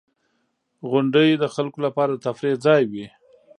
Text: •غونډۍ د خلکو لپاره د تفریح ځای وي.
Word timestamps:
•غونډۍ 0.89 1.29
د 1.37 1.43
خلکو 1.55 1.79
لپاره 1.85 2.11
د 2.13 2.19
تفریح 2.27 2.55
ځای 2.65 2.81
وي. 2.91 3.05